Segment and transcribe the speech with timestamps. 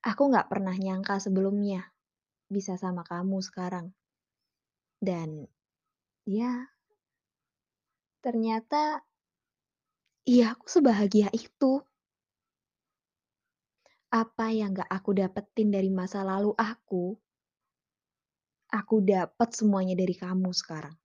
[0.00, 1.92] Aku nggak pernah nyangka sebelumnya
[2.48, 3.92] bisa sama kamu sekarang.
[4.96, 5.44] Dan
[6.24, 6.72] ya,
[8.24, 9.04] ternyata
[10.24, 11.84] iya aku sebahagia itu.
[14.10, 17.14] Apa yang gak aku dapetin dari masa lalu aku,
[18.74, 20.98] aku dapet semuanya dari kamu sekarang.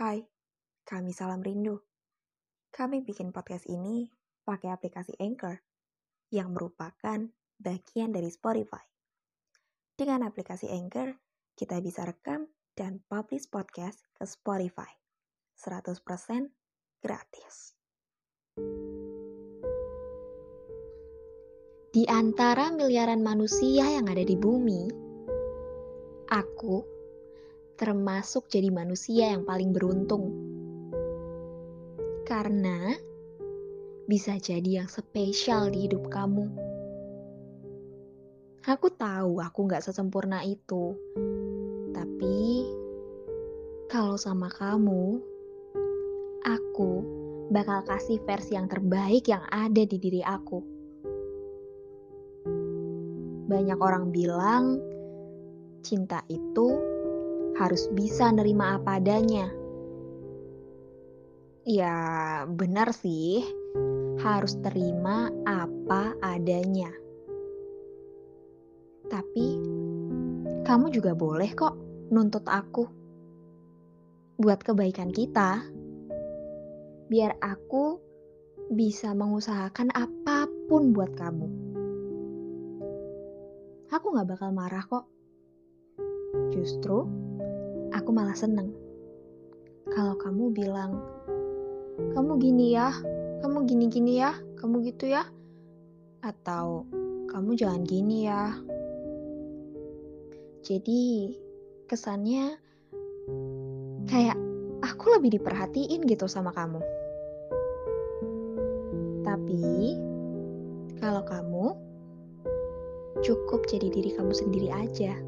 [0.00, 0.24] Hai,
[0.88, 1.84] kami Salam Rindu.
[2.72, 4.08] Kami bikin podcast ini
[4.48, 5.60] pakai aplikasi Anchor
[6.34, 7.30] yang merupakan
[7.62, 8.82] bagian dari Spotify.
[9.94, 11.14] Dengan aplikasi Anchor,
[11.54, 14.90] kita bisa rekam dan publish podcast ke Spotify.
[15.54, 16.02] 100%
[16.98, 17.78] gratis.
[21.94, 24.90] Di antara miliaran manusia yang ada di bumi,
[26.26, 26.82] aku
[27.78, 30.34] termasuk jadi manusia yang paling beruntung.
[32.26, 32.90] Karena
[34.04, 36.44] bisa jadi yang spesial di hidup kamu.
[38.64, 40.96] Aku tahu aku gak sesempurna itu.
[41.92, 42.68] Tapi
[43.92, 45.20] kalau sama kamu,
[46.44, 46.90] aku
[47.52, 50.60] bakal kasih versi yang terbaik yang ada di diri aku.
[53.44, 54.80] Banyak orang bilang
[55.84, 56.72] cinta itu
[57.60, 59.63] harus bisa nerima apa adanya.
[61.64, 61.96] Ya,
[62.44, 63.44] benar sih.
[64.20, 66.92] Harus terima apa adanya.
[69.08, 69.46] Tapi
[70.64, 71.76] kamu juga boleh kok
[72.12, 72.84] nuntut aku
[74.40, 75.64] buat kebaikan kita.
[77.08, 78.00] Biar aku
[78.72, 81.64] bisa mengusahakan apa pun buat kamu
[83.94, 85.06] aku gak bakal marah kok.
[86.50, 87.06] Justru,
[87.94, 88.74] aku malah seneng.
[89.86, 90.98] Kalau kamu bilang,
[92.14, 92.94] kamu gini ya,
[93.42, 95.26] kamu gini-gini ya, kamu gitu ya.
[96.22, 96.86] Atau,
[97.26, 98.54] kamu jangan gini ya.
[100.62, 101.34] Jadi,
[101.90, 102.54] kesannya
[104.06, 104.38] kayak
[104.86, 106.78] aku lebih diperhatiin gitu sama kamu.
[109.26, 109.98] Tapi,
[111.02, 111.66] kalau kamu
[113.26, 115.18] cukup jadi diri kamu sendiri aja.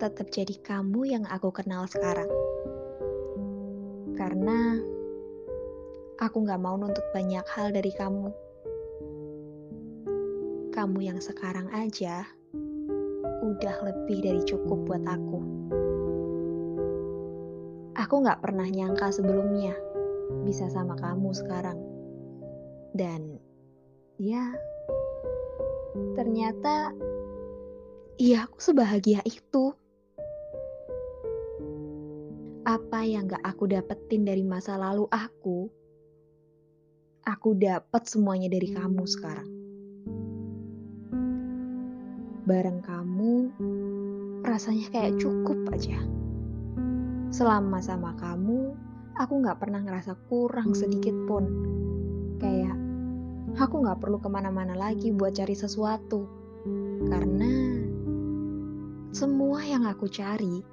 [0.00, 2.32] Tetap jadi kamu yang aku kenal sekarang.
[4.16, 4.80] Karena
[6.18, 8.34] aku gak mau nuntut banyak hal dari kamu.
[10.74, 12.26] Kamu yang sekarang aja
[13.42, 15.38] udah lebih dari cukup buat aku.
[17.94, 19.78] Aku gak pernah nyangka sebelumnya
[20.42, 21.78] bisa sama kamu sekarang.
[22.90, 23.38] Dan
[24.18, 24.58] ya,
[26.18, 26.90] ternyata
[28.18, 29.70] iya aku sebahagia itu.
[32.66, 35.77] Apa yang gak aku dapetin dari masa lalu aku,
[37.28, 39.50] aku dapet semuanya dari kamu sekarang.
[42.48, 43.52] Bareng kamu,
[44.48, 46.00] rasanya kayak cukup aja.
[47.28, 48.72] Selama sama kamu,
[49.20, 51.44] aku gak pernah ngerasa kurang sedikit pun.
[52.40, 52.80] Kayak
[53.60, 56.24] aku gak perlu ke mana-mana lagi buat cari sesuatu.
[57.12, 57.52] Karena
[59.12, 60.64] semua yang aku cari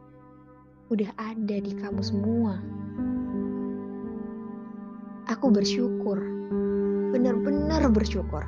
[0.88, 2.75] udah ada di kamu semua.
[5.26, 6.22] Aku bersyukur,
[7.10, 8.46] bener-bener bersyukur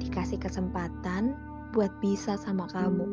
[0.00, 1.36] dikasih kesempatan
[1.76, 3.04] buat bisa sama kamu.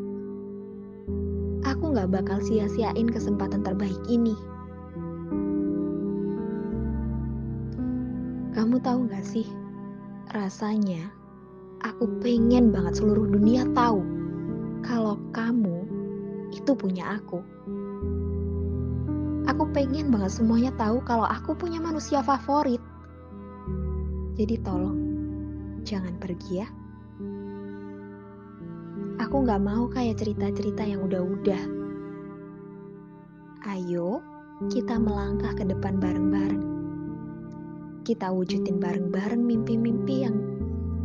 [1.68, 4.32] Aku gak bakal sia-siain kesempatan terbaik ini.
[8.56, 9.48] Kamu tahu gak sih,
[10.32, 11.12] rasanya
[11.84, 14.08] aku pengen banget seluruh dunia tahu
[14.88, 15.84] kalau kamu
[16.56, 17.44] itu punya aku.
[19.52, 22.80] Aku pengen banget semuanya tahu kalau aku punya manusia favorit.
[24.36, 25.00] Jadi tolong,
[25.88, 26.68] jangan pergi ya.
[29.20, 31.64] Aku gak mau kayak cerita-cerita yang udah-udah.
[33.70, 34.20] Ayo,
[34.72, 36.72] kita melangkah ke depan bareng-bareng
[38.02, 40.36] kita wujudin bareng-bareng mimpi-mimpi yang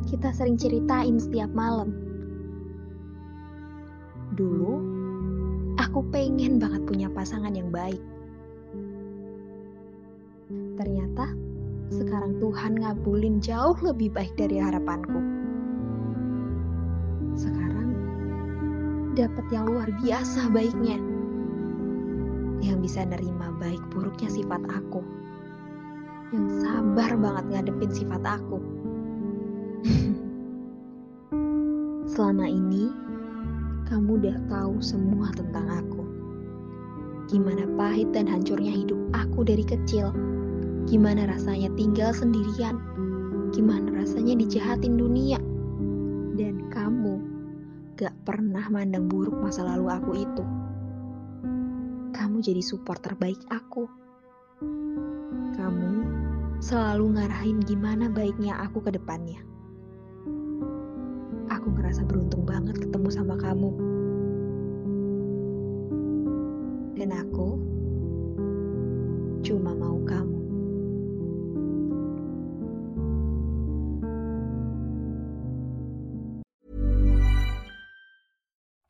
[0.09, 1.93] kita sering ceritain setiap malam.
[4.33, 4.81] Dulu,
[5.77, 8.01] aku pengen banget punya pasangan yang baik.
[10.77, 11.37] Ternyata,
[11.87, 15.23] sekarang Tuhan ngabulin jauh lebih baik dari harapanku.
[17.39, 17.95] Sekarang
[19.15, 20.99] dapat yang luar biasa baiknya.
[22.59, 24.99] Yang bisa nerima baik buruknya sifat aku.
[26.35, 28.59] Yang sabar banget ngadepin sifat aku.
[32.11, 32.91] Selama ini,
[33.87, 36.03] kamu udah tahu semua tentang aku.
[37.31, 40.11] Gimana pahit dan hancurnya hidup aku dari kecil.
[40.87, 42.79] Gimana rasanya tinggal sendirian.
[43.51, 45.43] Gimana rasanya dijahatin dunia.
[46.39, 47.19] Dan kamu
[47.99, 50.45] gak pernah mandang buruk masa lalu aku itu.
[52.15, 53.91] Kamu jadi support terbaik aku.
[55.59, 55.93] Kamu
[56.63, 59.43] selalu ngarahin gimana baiknya aku ke depannya.
[61.51, 63.75] Aku ngerasa beruntung banget ketemu sama kamu.
[66.95, 67.59] Dan aku
[69.47, 70.26] cuma mau kamu.